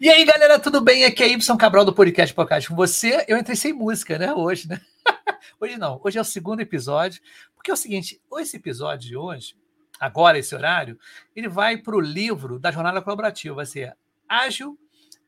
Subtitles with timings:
[0.00, 1.04] E aí, galera, tudo bem?
[1.04, 3.24] Aqui é Y Cabral do Podcast Podcast com você.
[3.28, 4.32] Eu entrei sem música, né?
[4.34, 4.80] Hoje, né?
[5.60, 6.00] Hoje não.
[6.02, 7.22] Hoje é o segundo episódio.
[7.54, 9.56] Porque é o seguinte: esse episódio de hoje,
[10.00, 10.98] agora, esse horário,
[11.34, 13.54] ele vai para o livro da Jornada Colaborativa.
[13.54, 13.96] Vai ser
[14.28, 14.76] Ágil,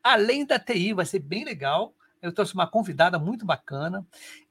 [0.02, 0.92] além da TI.
[0.92, 1.94] Vai ser bem legal.
[2.20, 4.04] Eu trouxe uma convidada muito bacana.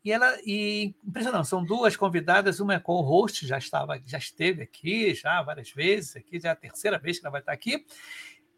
[0.03, 4.17] E ela, e impressionante, são duas convidadas, uma é com o host, já estava, já
[4.17, 7.51] esteve aqui, já várias vezes, aqui já é a terceira vez que ela vai estar
[7.51, 7.85] aqui,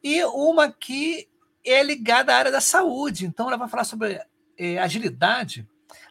[0.04, 1.28] e uma que
[1.72, 3.26] é ligada à área da saúde.
[3.26, 4.20] Então, ela vai falar sobre
[4.58, 5.68] é, agilidade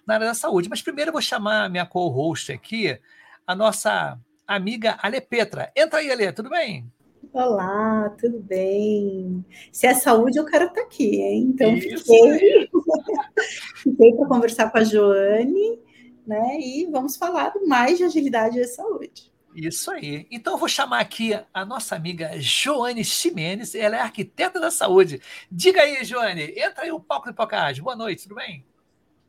[0.06, 0.68] na área da saúde.
[0.68, 2.98] Mas primeiro eu vou chamar a minha co-host aqui,
[3.46, 5.72] a nossa amiga Ale Petra.
[5.76, 6.90] Entra aí, Ale, tudo bem?
[7.32, 9.44] Olá, tudo bem?
[9.72, 11.50] Se é saúde, eu quero estar aqui, hein?
[11.52, 12.04] Então, Isso.
[12.04, 12.68] fiquei,
[13.82, 15.78] fiquei para conversar com a Joane,
[16.26, 16.58] né?
[16.60, 19.32] E vamos falar mais de agilidade e saúde.
[19.56, 20.26] Isso aí.
[20.30, 25.18] Então eu vou chamar aqui a nossa amiga Joane Ximenes, ela é arquiteta da saúde.
[25.50, 27.78] Diga aí, Joane, entra aí o palco de Pocahontas.
[27.78, 28.62] Boa noite, tudo bem?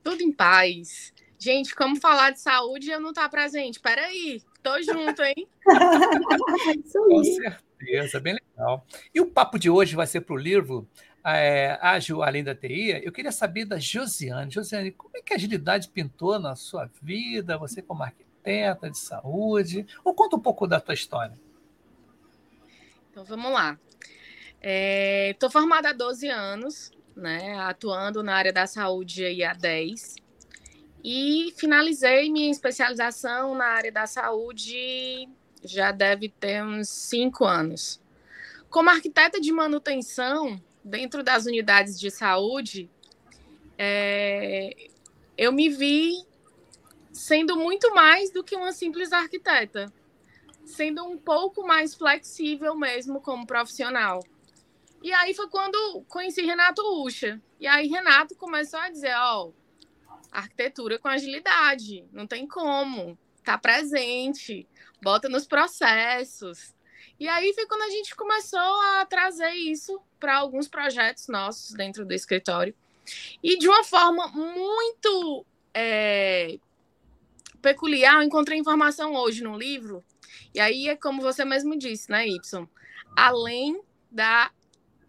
[0.04, 1.14] Tudo em paz.
[1.40, 3.80] Gente, como falar de saúde e eu não estar tá presente?
[3.80, 5.48] Peraí, tô junto, hein?
[6.92, 8.86] Com certeza, bem legal.
[9.16, 10.86] E o papo de hoje vai ser para o livro
[11.26, 13.02] é, Ágil Além da TI.
[13.02, 14.52] Eu queria saber da Josiane.
[14.52, 17.58] Josiane, como é que a agilidade pintou na sua vida?
[17.58, 18.27] Você como arquiteta?
[18.90, 19.86] De saúde.
[20.04, 21.38] Ou conta um pouco da tua história.
[23.12, 23.80] Então vamos lá.
[24.62, 30.16] Estou é, formada há 12 anos, né, atuando na área da saúde aí há 10.
[31.04, 35.30] E finalizei minha especialização na área da saúde
[35.64, 38.02] já deve ter uns 5 anos.
[38.70, 42.90] Como arquiteta de manutenção dentro das unidades de saúde,
[43.78, 44.90] é,
[45.38, 46.27] eu me vi
[47.28, 49.92] sendo muito mais do que uma simples arquiteta,
[50.64, 54.24] sendo um pouco mais flexível mesmo como profissional.
[55.04, 57.42] E aí foi quando conheci Renato Ucha.
[57.60, 59.54] E aí Renato começou a dizer, ó, oh,
[60.32, 64.66] arquitetura com agilidade, não tem como, tá presente,
[65.04, 66.74] bota nos processos.
[67.20, 72.06] E aí foi quando a gente começou a trazer isso para alguns projetos nossos dentro
[72.06, 72.74] do escritório.
[73.44, 76.58] E de uma forma muito é,
[77.62, 80.04] peculiar, eu encontrei informação hoje no livro,
[80.54, 82.68] e aí é como você mesmo disse, né, Y?
[83.16, 83.82] Além
[84.12, 84.52] da,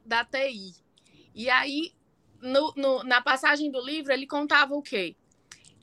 [0.05, 0.75] da TI.
[1.35, 1.93] E aí,
[2.41, 5.15] no, no, na passagem do livro, ele contava o quê?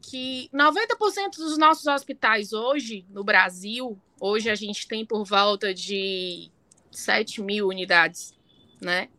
[0.02, 6.52] Que 90% dos nossos hospitais hoje, no Brasil, hoje a gente tem por volta de
[6.92, 8.34] 7 mil unidades,
[8.82, 9.10] né?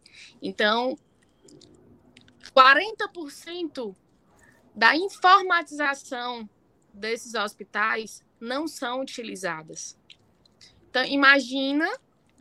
[0.41, 0.97] Então,
[2.55, 3.95] 40%
[4.75, 6.49] da informatização
[6.97, 9.99] desses hospitais não são utilizadas.
[10.89, 11.89] Então, imagina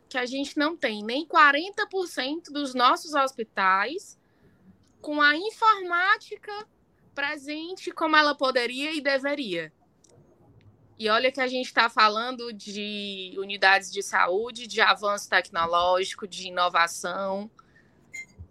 [0.08, 4.18] que a gente não tem nem 40% dos nossos hospitais
[5.00, 6.52] com a informática
[7.14, 9.72] presente como ela poderia e deveria.
[10.98, 16.48] E olha que a gente está falando de unidades de saúde, de avanço tecnológico, de
[16.48, 17.50] inovação.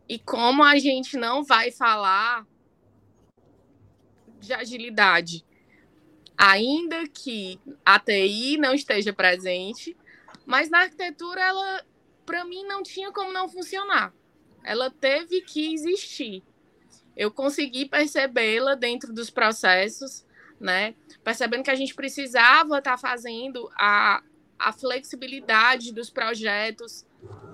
[0.07, 2.45] E como a gente não vai falar
[4.39, 5.43] de agilidade
[6.37, 9.95] ainda que a TI não esteja presente,
[10.45, 11.83] mas na arquitetura ela,
[12.25, 14.13] para mim, não tinha como não funcionar.
[14.63, 16.43] Ela teve que existir.
[17.15, 20.25] Eu consegui percebê-la dentro dos processos,
[20.59, 20.95] né?
[21.23, 24.21] Percebendo que a gente precisava estar tá fazendo a,
[24.59, 27.05] a flexibilidade dos projetos,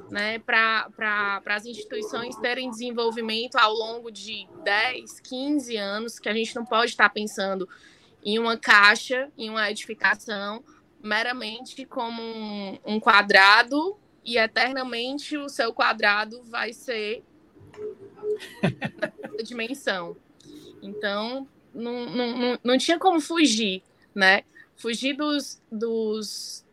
[0.09, 6.53] né, para as instituições terem desenvolvimento ao longo de 10, 15 anos, que a gente
[6.53, 7.67] não pode estar tá pensando
[8.23, 10.63] em uma caixa, em uma edificação,
[11.03, 17.23] meramente como um, um quadrado e eternamente o seu quadrado vai ser
[19.43, 20.15] dimensão.
[20.81, 23.81] Então, não, não, não tinha como fugir,
[24.13, 24.43] né?
[24.75, 26.65] Fugir dos, dos,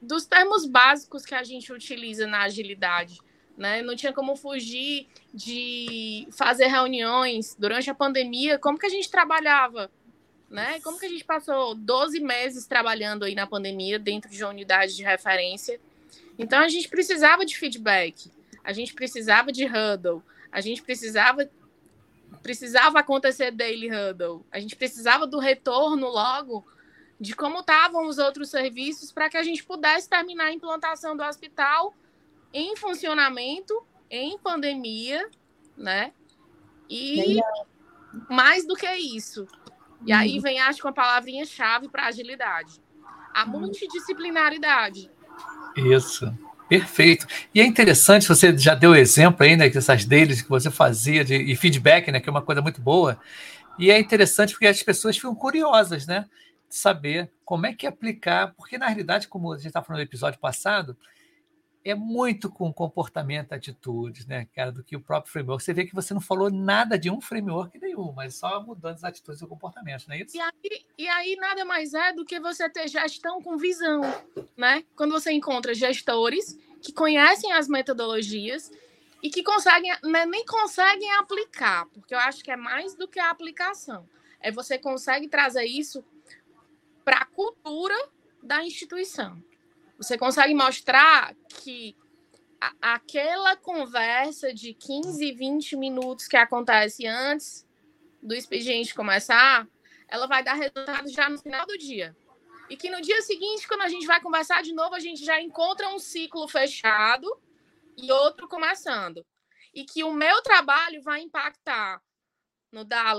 [0.00, 3.18] dos termos básicos que a gente utiliza na agilidade.
[3.56, 3.82] Né?
[3.82, 8.58] Não tinha como fugir de fazer reuniões durante a pandemia.
[8.58, 9.90] Como que a gente trabalhava
[10.50, 10.80] né?
[10.80, 14.94] Como que a gente passou 12 meses trabalhando aí na pandemia dentro de uma unidade
[14.94, 15.80] de referência?
[16.38, 18.30] Então a gente precisava de feedback,
[18.62, 20.22] a gente precisava de huddle,
[20.52, 21.48] a gente precisava
[22.42, 26.64] precisava acontecer daily huddle, a gente precisava do retorno logo
[27.18, 31.24] de como estavam os outros serviços para que a gente pudesse terminar a implantação do
[31.24, 31.94] hospital
[32.52, 35.28] em funcionamento, em pandemia,
[35.76, 36.12] né?
[36.88, 37.40] E
[38.28, 39.48] mais do que isso,
[40.04, 40.42] e aí uhum.
[40.42, 42.80] vem, acho que uma palavrinha-chave para agilidade.
[43.34, 45.10] A multidisciplinaridade.
[45.76, 46.32] Isso.
[46.68, 47.26] Perfeito.
[47.54, 51.36] E é interessante, você já deu exemplo aí, né, dessas deles que você fazia, de,
[51.36, 53.20] e feedback, né, que é uma coisa muito boa.
[53.78, 56.26] E é interessante porque as pessoas ficam curiosas, né,
[56.68, 60.06] de saber como é que aplicar, porque na realidade, como a gente estava falando no
[60.06, 60.96] episódio passado,
[61.86, 65.62] é muito com comportamento, atitudes, né, cara, do que o próprio framework.
[65.62, 69.04] Você vê que você não falou nada de um framework nenhum, mas só mudando as
[69.04, 70.36] atitudes e comportamentos, não é isso?
[70.36, 74.00] E aí, e aí nada mais é do que você ter gestão com visão,
[74.56, 74.84] né?
[74.96, 78.72] Quando você encontra gestores que conhecem as metodologias
[79.22, 83.20] e que conseguem, né, nem conseguem aplicar, porque eu acho que é mais do que
[83.20, 84.08] a aplicação.
[84.40, 86.04] É você consegue trazer isso
[87.04, 87.96] para a cultura
[88.42, 89.40] da instituição.
[89.98, 91.96] Você consegue mostrar que
[92.60, 97.66] a, aquela conversa de 15, 20 minutos que acontece antes
[98.22, 99.66] do expediente começar,
[100.08, 102.16] ela vai dar resultado já no final do dia.
[102.68, 105.40] E que no dia seguinte, quando a gente vai conversar de novo, a gente já
[105.40, 107.28] encontra um ciclo fechado
[107.96, 109.24] e outro começando.
[109.72, 112.02] E que o meu trabalho vai impactar
[112.72, 113.14] no da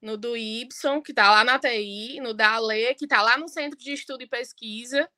[0.00, 0.68] no do Y,
[1.04, 2.58] que está lá na TI, no da
[2.96, 5.10] que está lá no Centro de Estudo e Pesquisa,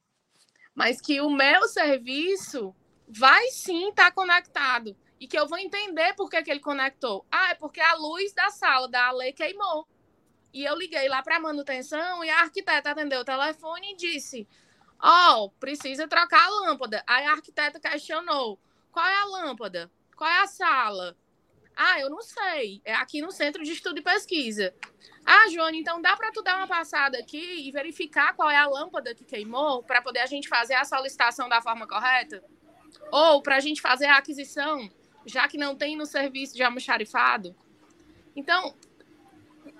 [0.79, 2.73] mas que o meu serviço
[3.09, 7.27] vai sim estar tá conectado e que eu vou entender por que, que ele conectou.
[7.33, 9.89] Ah, é porque a luz da sala da Ale queimou.
[10.55, 14.47] E eu liguei lá para a manutenção e a arquiteta atendeu o telefone e disse:
[15.03, 17.03] Ó, oh, precisa trocar a lâmpada.
[17.09, 18.57] Aí a arquiteta questionou:
[18.93, 19.91] qual é a lâmpada?
[20.17, 21.17] Qual é a sala?
[21.81, 22.83] Ah, eu não sei.
[22.85, 24.75] É aqui no Centro de Estudo e Pesquisa.
[25.25, 28.67] Ah, Joane, então dá para tu dar uma passada aqui e verificar qual é a
[28.67, 32.43] lâmpada que queimou para poder a gente fazer a solicitação da forma correta?
[33.13, 34.91] Ou para a gente fazer a aquisição,
[35.25, 37.55] já que não tem no serviço de almoxarifado?
[38.35, 38.75] Então,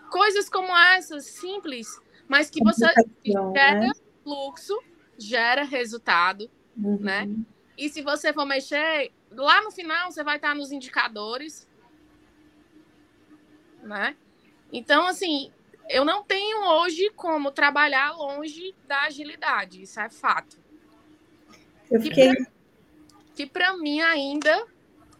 [0.09, 2.87] coisas como essas, simples, mas que você
[3.25, 3.91] gera né?
[4.23, 4.79] fluxo,
[5.17, 7.01] gera resultado, uhum.
[7.01, 7.29] né?
[7.77, 11.67] E se você for mexer, lá no final você vai estar nos indicadores,
[13.89, 14.15] né?
[14.73, 15.51] Então, assim,
[15.89, 20.59] eu não tenho hoje como trabalhar longe da agilidade, isso é fato.
[21.91, 22.33] Eu fiquei...
[23.35, 24.67] Que para mim ainda,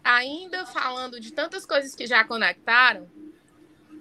[0.03, 3.09] ainda falando de tantas coisas que já conectaram,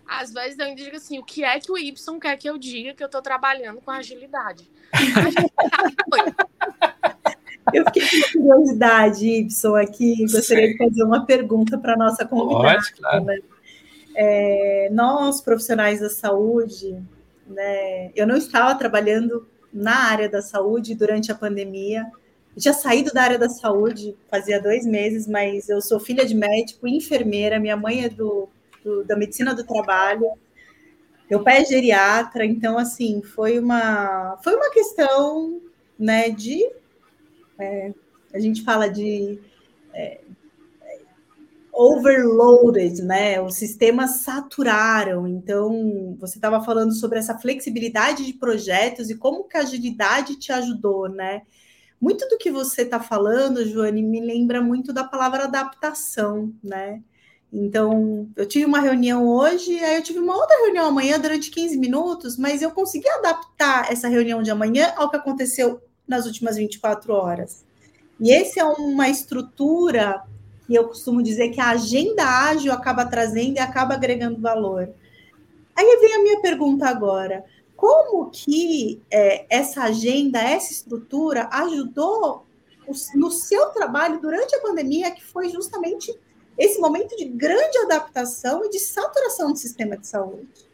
[0.09, 2.95] às vezes eu digo assim, o que é que o Y quer que eu diga
[2.95, 4.69] que eu estou trabalhando com agilidade?
[7.75, 10.73] eu fiquei com curiosidade, Y, aqui, gostaria Sim.
[10.73, 12.79] de fazer uma pergunta para a nossa convidada.
[12.79, 13.25] Pode, claro.
[13.25, 13.39] Né?
[14.21, 17.01] É, nós, profissionais da saúde,
[17.47, 22.05] né, eu não estava trabalhando na área da saúde durante a pandemia,
[22.57, 26.89] já saído da área da saúde fazia dois meses, mas eu sou filha de médico,
[26.89, 28.49] enfermeira, minha mãe é do,
[28.85, 30.33] do da medicina do trabalho,
[31.31, 35.61] meu pai é geriatra, então assim foi uma foi uma questão,
[35.97, 36.69] né, de
[37.57, 37.93] é,
[38.35, 39.39] a gente fala de
[39.95, 40.19] é,
[41.79, 43.41] overloaded, né?
[43.41, 45.29] Os sistemas saturaram.
[45.29, 50.51] Então, você estava falando sobre essa flexibilidade de projetos e como que a agilidade te
[50.51, 51.43] ajudou, né?
[52.01, 57.01] Muito do que você está falando, Joane, me lembra muito da palavra adaptação, né?
[57.53, 61.79] Então, eu tive uma reunião hoje, aí eu tive uma outra reunião amanhã durante 15
[61.79, 67.13] minutos, mas eu consegui adaptar essa reunião de amanhã ao que aconteceu nas últimas 24
[67.13, 67.65] horas.
[68.21, 70.25] E esse é uma estrutura
[70.69, 74.93] e eu costumo dizer que a agenda ágil acaba trazendo e acaba agregando valor.
[75.75, 77.45] Aí vem a minha pergunta agora:
[77.75, 82.45] como que é, essa agenda, essa estrutura ajudou
[83.15, 86.15] no seu trabalho durante a pandemia, que foi justamente
[86.57, 90.69] esse momento de grande adaptação e de saturação do sistema de saúde?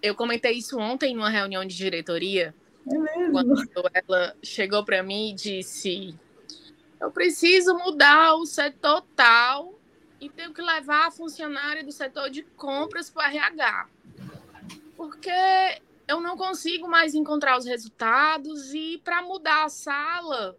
[0.00, 2.54] Eu comentei isso ontem numa reunião de diretoria.
[2.88, 3.30] É?
[3.30, 3.54] Quando
[3.92, 6.14] ela chegou para mim e disse:
[7.00, 9.78] eu preciso mudar o setor tal
[10.20, 13.88] e tenho que levar a funcionária do setor de compras para o RH.
[14.96, 15.30] Porque
[16.08, 20.56] eu não consigo mais encontrar os resultados e para mudar a sala,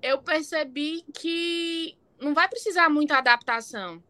[0.00, 4.02] eu percebi que não vai precisar muita adaptação.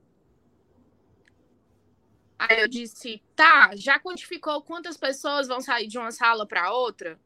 [2.39, 7.19] Aí eu disse, tá, já quantificou quantas pessoas vão sair de uma sala para outra?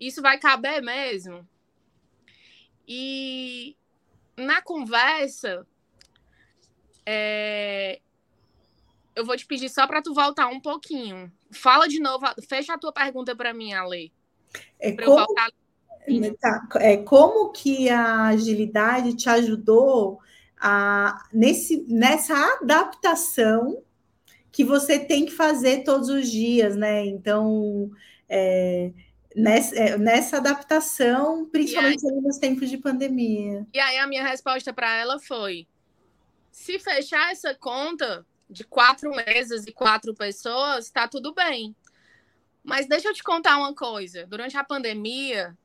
[0.00, 1.46] Isso vai caber mesmo?
[2.88, 3.76] E
[4.34, 5.66] na conversa,
[7.04, 8.00] é...
[9.14, 11.30] eu vou te pedir só para tu voltar um pouquinho.
[11.50, 14.10] Fala de novo, fecha a tua pergunta para mim, Ale.
[14.80, 15.26] É como...
[16.40, 20.18] Tá, é como que a agilidade te ajudou
[20.58, 23.82] a, nesse, nessa adaptação
[24.50, 27.04] que você tem que fazer todos os dias, né?
[27.04, 27.90] Então,
[28.28, 28.90] é,
[29.38, 33.66] nessa, é, nessa adaptação, principalmente aí, nos tempos de pandemia.
[33.72, 35.66] E aí a minha resposta para ela foi:
[36.50, 41.74] se fechar essa conta de quatro meses e quatro pessoas, está tudo bem.
[42.64, 44.26] Mas deixa eu te contar uma coisa.
[44.26, 45.56] Durante a pandemia,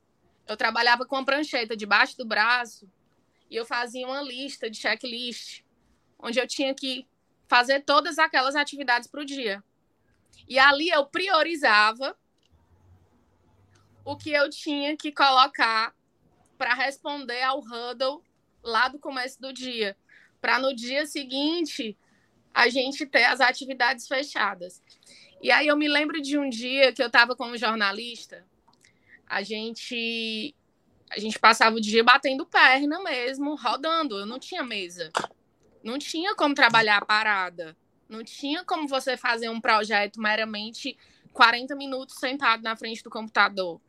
[0.48, 2.88] eu trabalhava com uma prancheta debaixo do braço
[3.50, 5.63] e eu fazia uma lista de checklist,
[6.20, 7.08] onde eu tinha que
[7.48, 9.63] fazer todas aquelas atividades para o dia.
[10.48, 12.15] E ali eu priorizava
[14.05, 15.93] o que eu tinha que colocar
[16.57, 18.24] para responder ao huddle
[18.62, 19.98] lá do começo do dia,
[20.41, 21.98] para no dia seguinte
[22.53, 24.81] a gente ter as atividades fechadas.
[25.41, 28.45] E aí eu me lembro de um dia que eu estava como jornalista,
[29.27, 30.55] a gente
[31.10, 34.17] a gente passava o dia batendo perna mesmo, rodando.
[34.17, 35.12] Eu não tinha mesa.
[35.83, 37.77] Não tinha como trabalhar parada.
[38.10, 40.98] Não tinha como você fazer um projeto meramente
[41.31, 43.79] 40 minutos sentado na frente do computador.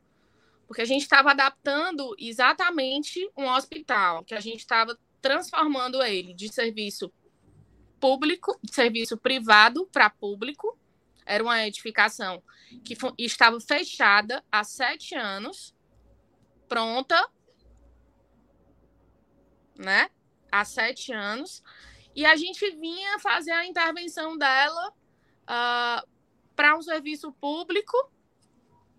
[0.67, 6.51] Porque a gente estava adaptando exatamente um hospital, que a gente estava transformando ele de
[6.51, 7.11] serviço
[7.99, 10.77] público, de serviço privado para público.
[11.25, 12.43] Era uma edificação
[12.83, 15.73] que estava fechada há sete anos,
[16.67, 17.29] pronta,
[19.75, 20.09] né?
[20.51, 21.63] Há sete anos.
[22.15, 24.93] E a gente vinha fazer a intervenção dela uh,
[25.47, 26.05] ah,
[26.55, 28.11] para um serviço público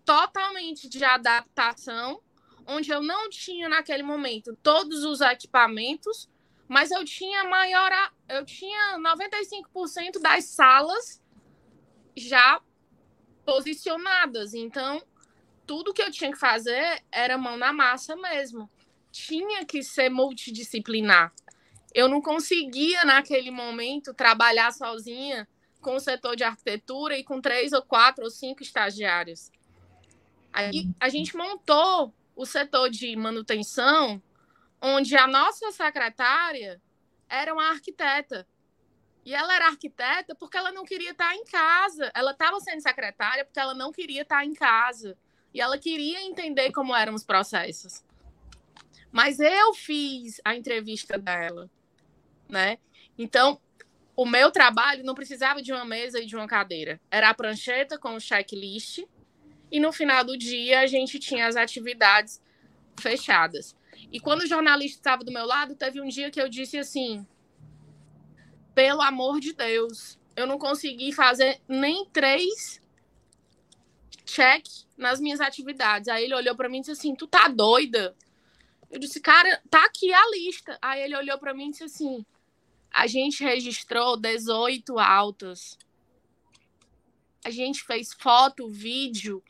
[0.07, 2.21] totalmente de adaptação,
[2.65, 6.29] onde eu não tinha naquele momento todos os equipamentos,
[6.65, 7.91] mas eu tinha maior,
[8.29, 11.21] eu tinha 95% das salas
[12.15, 12.61] já
[13.45, 14.53] posicionadas.
[14.53, 15.03] Então,
[15.65, 18.69] tudo que eu tinha que fazer era mão na massa mesmo.
[19.11, 21.33] Tinha que ser multidisciplinar.
[21.93, 25.45] Eu não conseguia, naquele momento, trabalhar sozinha
[25.81, 29.51] com o setor de arquitetura e com três ou quatro ou cinco estagiários.
[30.57, 34.19] Aí a gente montou o setor de manutenção,
[34.81, 36.81] onde a nossa secretária
[37.29, 38.47] era uma arquiteta.
[39.23, 42.11] E ela era arquiteta porque ela não queria estar em casa.
[42.15, 45.15] Ela estava sendo secretária porque ela não queria estar em casa.
[45.53, 48.03] E ela queria entender como eram os processos.
[49.11, 51.69] Mas eu fiz a entrevista dela,
[52.49, 52.79] né?
[53.15, 53.61] Então,
[54.15, 56.99] o meu trabalho não precisava de uma mesa e de uma cadeira.
[57.11, 59.03] Era a prancheta com o checklist
[59.71, 62.41] e no final do dia a gente tinha as atividades
[62.99, 63.75] fechadas.
[64.11, 67.25] E quando o jornalista estava do meu lado, teve um dia que eu disse assim:
[68.73, 72.81] pelo amor de Deus, eu não consegui fazer nem três
[74.25, 74.65] check
[74.97, 76.07] nas minhas atividades.
[76.07, 78.15] Aí ele olhou para mim e disse assim: tu tá doida?
[78.89, 80.77] Eu disse, cara, tá aqui a lista.
[80.81, 82.25] Aí ele olhou para mim e disse assim:
[82.91, 85.77] a gente registrou 18 altas.
[87.43, 89.43] A gente fez foto, vídeo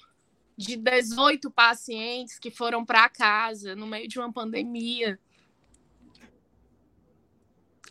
[0.57, 5.19] de 18 pacientes que foram para casa no meio de uma pandemia.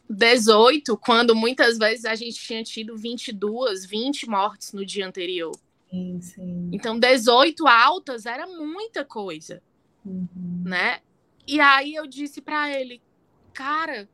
[0.09, 5.53] 18, quando muitas vezes a gente tinha tido 22, 20 mortes no dia anterior.
[5.91, 6.71] Sim, sim.
[6.73, 9.63] Então, 18 altas era muita coisa,
[10.05, 10.29] uhum.
[10.65, 11.01] né?
[11.47, 13.01] E aí eu disse para ele,
[13.53, 14.09] cara,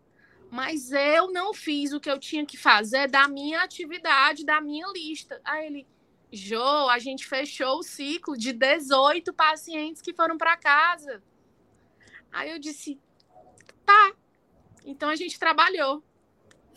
[0.50, 4.86] mas eu não fiz o que eu tinha que fazer da minha atividade, da minha
[4.92, 5.40] lista.
[5.42, 5.86] Aí ele,
[6.32, 11.22] Jô, a gente fechou o ciclo de 18 pacientes que foram para casa.
[12.32, 12.98] Aí eu disse,
[13.84, 14.12] tá.
[14.86, 16.02] Então a gente trabalhou.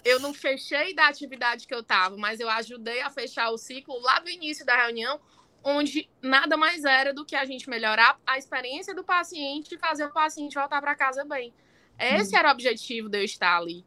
[0.04, 3.98] Eu não fechei da atividade que eu estava, mas eu ajudei a fechar o ciclo
[4.02, 5.22] lá do início da reunião,
[5.64, 10.06] onde nada mais era do que a gente melhorar a experiência do paciente e fazer
[10.06, 11.54] o paciente voltar para casa bem.
[11.98, 12.40] Esse hum.
[12.40, 13.86] era o objetivo de eu estar ali.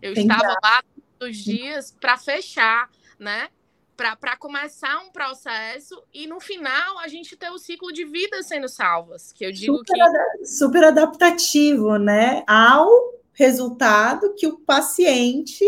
[0.00, 0.82] Eu estava lá
[1.18, 3.50] todos os dias para fechar, né?
[3.98, 8.68] Para começar um processo e no final a gente ter o ciclo de vida sendo
[8.68, 9.96] salvas, que eu digo super,
[10.38, 12.88] que super adaptativo, né, ao
[13.32, 15.64] resultado que o paciente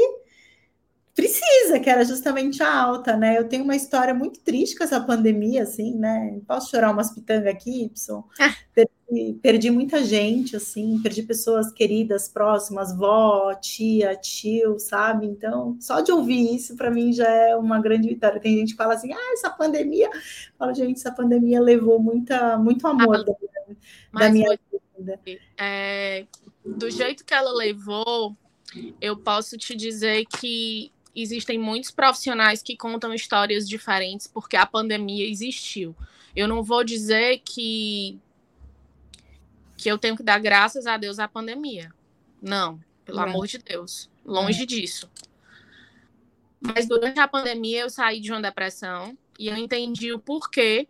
[1.13, 3.37] precisa, que era justamente a alta, né?
[3.37, 6.41] Eu tenho uma história muito triste com essa pandemia, assim, né?
[6.47, 8.25] Posso chorar umas pitangas aqui, Y?
[9.43, 15.27] perdi muita gente, assim, perdi pessoas queridas, próximas, vó, tia, tio, sabe?
[15.27, 18.41] Então, só de ouvir isso, para mim, já é uma grande vitória.
[18.41, 20.09] Tem gente que fala assim, ah, essa pandemia.
[20.59, 23.77] Fala, gente, essa pandemia levou muita, muito amor ah, da, minha,
[24.13, 24.59] da minha
[24.97, 25.21] vida.
[25.59, 26.27] É,
[26.65, 28.37] do jeito que ela levou,
[29.01, 35.29] eu posso te dizer que existem muitos profissionais que contam histórias diferentes porque a pandemia
[35.29, 35.97] existiu.
[36.35, 38.21] Eu não vou dizer que
[39.81, 41.91] que eu tenho que dar graças a Deus à pandemia.
[42.41, 43.23] Não, pelo é.
[43.23, 44.11] amor de Deus.
[44.23, 44.67] Longe é.
[44.67, 45.11] disso.
[46.61, 50.87] Mas durante a pandemia eu saí de uma depressão e eu entendi o porquê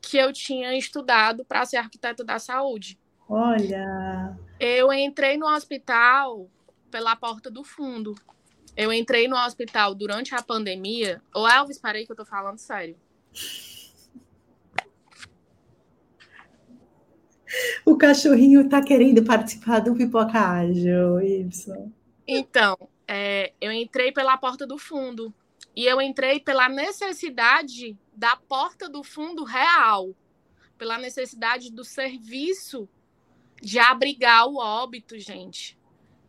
[0.00, 2.98] que eu tinha estudado para ser arquiteto da saúde.
[3.28, 4.34] Olha.
[4.58, 6.48] Eu entrei no hospital
[6.90, 8.14] pela porta do fundo.
[8.74, 11.20] Eu entrei no hospital durante a pandemia.
[11.34, 12.96] Ô, Elvis, parei que eu tô falando sério.
[17.84, 21.92] O cachorrinho tá querendo participar do pipoca ágil, Y.
[22.26, 25.32] Então, é, eu entrei pela porta do fundo.
[25.74, 30.14] E eu entrei pela necessidade da porta do fundo real.
[30.78, 32.88] Pela necessidade do serviço
[33.62, 35.78] de abrigar o óbito, gente.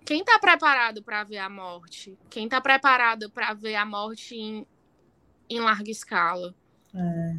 [0.06, 2.18] Quem está preparado para ver a morte?
[2.30, 4.66] Quem está preparado para ver a morte em,
[5.50, 6.56] em larga escala?
[6.96, 7.36] É,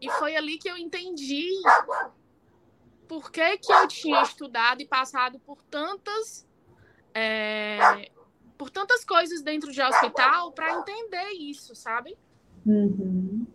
[0.00, 1.48] e foi ali que eu entendi
[3.08, 6.46] por que, que eu tinha estudado e passado por tantas
[7.14, 8.10] é,
[8.58, 12.16] por tantas coisas dentro de hospital para entender isso, sabe?
[12.66, 13.46] Uhum.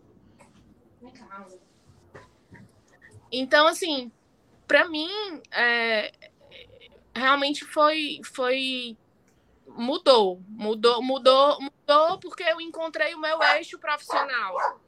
[3.32, 4.12] Então, assim,
[4.68, 5.10] para mim,
[5.52, 6.12] é,
[7.14, 8.98] realmente foi, foi
[9.68, 14.80] mudou, mudou, mudou, mudou porque eu encontrei o meu eixo profissional.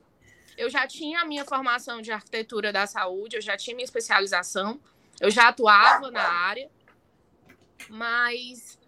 [0.62, 4.80] Eu já tinha a minha formação de arquitetura da saúde, eu já tinha minha especialização,
[5.20, 6.70] eu já atuava na área,
[7.90, 8.80] mas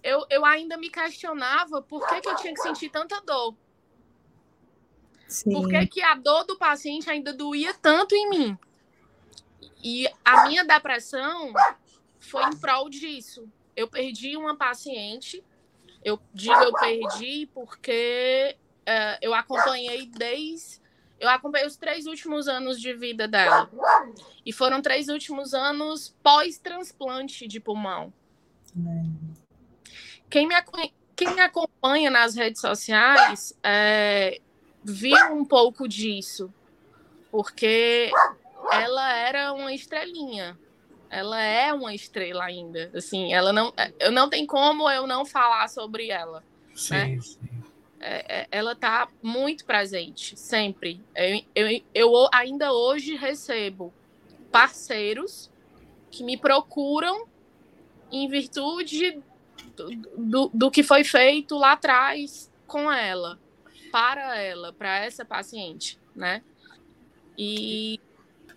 [0.00, 3.52] eu, eu ainda me questionava por que, que eu tinha que sentir tanta dor.
[5.26, 5.52] Sim.
[5.52, 8.58] Por que, que a dor do paciente ainda doía tanto em mim?
[9.82, 11.52] E a minha depressão
[12.20, 13.50] foi em prol disso.
[13.74, 15.44] Eu perdi uma paciente.
[16.04, 18.56] Eu digo eu perdi porque
[18.88, 20.80] uh, eu acompanhei desde.
[21.20, 23.68] Eu acompanhei os três últimos anos de vida dela.
[24.46, 28.12] E foram três últimos anos pós-transplante de pulmão.
[30.30, 30.54] Quem me,
[31.16, 34.40] quem me acompanha nas redes sociais é,
[34.84, 36.52] viu um pouco disso.
[37.32, 38.12] Porque
[38.70, 40.56] ela era uma estrelinha.
[41.10, 42.92] Ela é uma estrela ainda.
[42.94, 46.44] Assim, ela não, eu não tem como eu não falar sobre ela.
[46.74, 47.20] Sim, né?
[47.20, 47.47] sim.
[48.00, 51.00] É, é, ela está muito presente, sempre.
[51.14, 53.92] Eu, eu, eu ainda hoje recebo
[54.52, 55.50] parceiros
[56.10, 57.26] que me procuram
[58.10, 59.20] em virtude
[60.16, 63.38] do, do, que foi feito lá atrás com ela,
[63.90, 66.42] para ela, para essa paciente, né?
[67.36, 68.00] E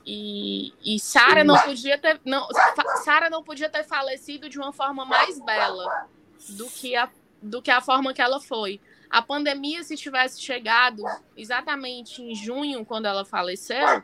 [0.04, 2.48] e, e Sara não podia ter não
[3.04, 6.08] Sara não podia ter falecido de uma forma mais bela
[6.50, 7.08] do que a
[7.42, 8.80] do que a forma que ela foi.
[9.12, 11.04] A pandemia se tivesse chegado
[11.36, 14.02] exatamente em junho quando ela faleceu,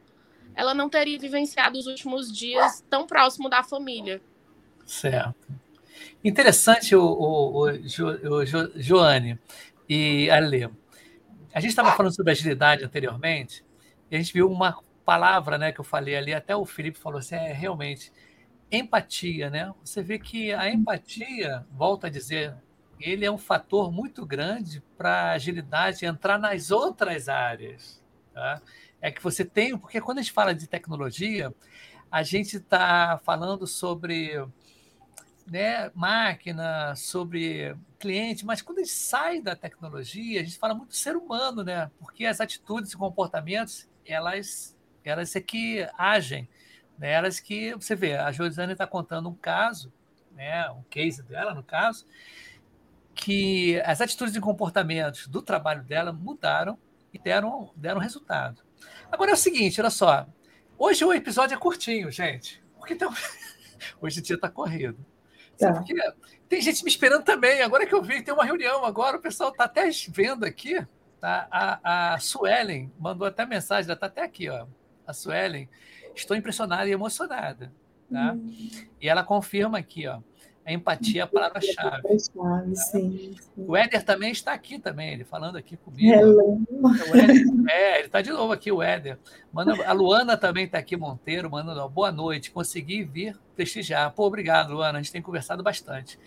[0.53, 4.21] ela não teria vivenciado os últimos dias tão próximo da família.
[4.85, 5.47] Certo.
[6.21, 9.39] Interessante o, o, o, jo, o jo, Joane
[9.87, 10.69] e Ale.
[11.53, 13.63] A gente estava falando sobre agilidade anteriormente
[14.11, 17.19] e a gente viu uma palavra né, que eu falei ali, até o Felipe falou
[17.19, 18.11] assim, é realmente
[18.69, 19.73] empatia, né?
[19.81, 22.53] Você vê que a empatia, volta a dizer,
[22.99, 28.01] ele é um fator muito grande para a agilidade entrar nas outras áreas.
[28.33, 28.61] Tá?
[29.01, 31.53] É que você tem, porque quando a gente fala de tecnologia,
[32.11, 34.45] a gente está falando sobre
[35.45, 40.89] né, máquina, sobre cliente, mas quando a gente sai da tecnologia, a gente fala muito
[40.89, 41.89] do ser humano, né?
[41.99, 44.77] Porque as atitudes e comportamentos, elas
[45.09, 46.49] elas é que agem,
[46.97, 47.11] né?
[47.11, 49.91] elas que, você vê, a Josiane está contando um caso,
[50.35, 50.69] né?
[50.71, 52.05] um case dela, no caso,
[53.17, 56.77] que as atitudes e comportamentos do trabalho dela mudaram
[57.13, 58.61] e deram, deram resultado.
[59.11, 60.27] Agora é o seguinte, olha só,
[60.77, 63.07] hoje o episódio é curtinho, gente, porque tem...
[64.01, 64.97] hoje o dia está corrido.
[65.57, 65.73] Tá.
[65.73, 65.95] Porque
[66.47, 67.61] tem gente me esperando também.
[67.61, 70.85] Agora que eu vi, tem uma reunião agora, o pessoal está até vendo aqui.
[71.19, 71.47] Tá?
[71.49, 74.67] A, a Suelen mandou até mensagem, ela está até aqui, ó
[75.07, 75.69] a Suelen,
[76.13, 77.71] estou impressionada e emocionada.
[78.11, 78.33] Tá?
[78.33, 78.53] Hum.
[79.01, 80.19] E ela confirma aqui, ó,
[80.67, 82.01] a empatia é a palavra-chave.
[82.01, 82.09] Tá?
[83.55, 86.13] O Éder também está aqui também, ele falando aqui comigo.
[86.13, 86.61] Hello.
[87.69, 89.17] É, ele está de novo aqui, o Éder.
[89.49, 94.11] Manda, a Luana também está aqui, Monteiro, mandando boa noite, consegui vir prestigiar.
[94.11, 96.19] Pô, obrigado, Luana, a gente tem conversado bastante.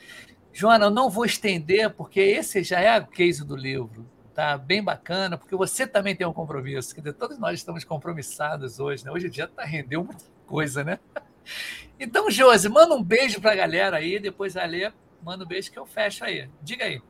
[0.51, 4.83] Joana, eu não vou estender, porque esse já é o case do livro tá bem
[4.83, 6.95] bacana, porque você também tem um compromisso.
[6.95, 9.11] Quer dizer, todos nós estamos compromissados hoje, né?
[9.11, 10.99] Hoje em dia tá, rendeu muita coisa, né?
[11.99, 14.91] Então, Josi, manda um beijo para a galera aí, depois a Lê
[15.23, 16.49] manda um beijo que eu fecho aí.
[16.63, 17.03] Diga aí.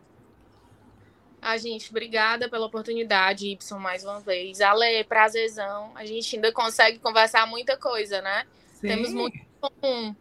[1.41, 4.61] A ah, gente, obrigada pela oportunidade, Y, mais uma vez.
[4.61, 5.91] Ale, prazerzão.
[5.95, 8.45] A gente ainda consegue conversar muita coisa, né?
[8.75, 8.89] Sim.
[8.89, 10.15] Temos muito em comum.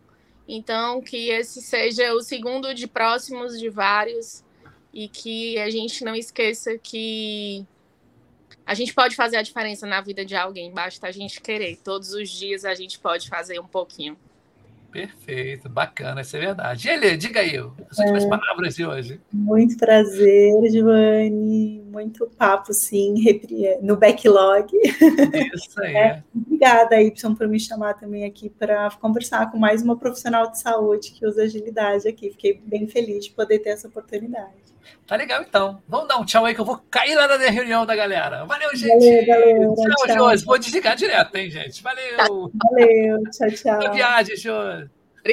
[0.48, 4.44] Então, que esse seja o segundo de próximos de vários
[4.94, 7.68] e que a gente não esqueça que
[8.66, 11.78] a gente pode fazer a diferença na vida de alguém, basta a gente querer.
[11.84, 14.18] Todos os dias a gente pode fazer um pouquinho.
[14.92, 16.90] Perfeito, bacana, isso é verdade.
[16.90, 19.22] Ele, diga aí, as últimas é, palavras de hoje.
[19.32, 23.14] Muito prazer, Joane, muito papo, sim,
[23.82, 24.68] no backlog.
[25.54, 25.90] Isso aí.
[26.00, 30.60] É, obrigada, Y, por me chamar também aqui para conversar com mais uma profissional de
[30.60, 32.32] saúde que usa agilidade aqui.
[32.32, 34.70] Fiquei bem feliz de poder ter essa oportunidade.
[35.08, 35.82] Tá legal, então.
[35.88, 38.46] Vamos dar um tchau aí que eu vou cair lá na reunião da galera.
[38.46, 39.26] Valeu, gente.
[39.26, 40.18] Valeu, tchau, tchau.
[40.18, 40.46] Josi.
[40.46, 41.82] Vou desligar direto, hein, gente.
[41.82, 42.18] Valeu.
[42.18, 43.80] Valeu, tchau, tchau.
[43.80, 44.90] Boa viagem, Josi.